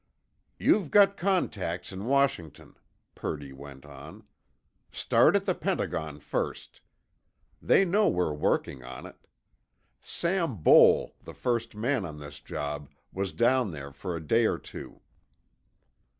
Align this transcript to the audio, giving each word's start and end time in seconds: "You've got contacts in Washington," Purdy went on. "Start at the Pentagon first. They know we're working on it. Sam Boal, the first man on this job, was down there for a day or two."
"You've 0.57 0.89
got 0.89 1.15
contacts 1.15 1.91
in 1.91 2.05
Washington," 2.07 2.73
Purdy 3.13 3.53
went 3.53 3.85
on. 3.85 4.23
"Start 4.91 5.35
at 5.35 5.45
the 5.45 5.53
Pentagon 5.53 6.17
first. 6.19 6.81
They 7.61 7.85
know 7.85 8.09
we're 8.09 8.33
working 8.33 8.83
on 8.83 9.05
it. 9.05 9.27
Sam 10.01 10.55
Boal, 10.57 11.13
the 11.23 11.35
first 11.35 11.75
man 11.75 12.03
on 12.03 12.17
this 12.17 12.39
job, 12.39 12.89
was 13.13 13.31
down 13.31 13.69
there 13.69 13.91
for 13.91 14.15
a 14.15 14.27
day 14.27 14.45
or 14.47 14.57
two." 14.57 15.01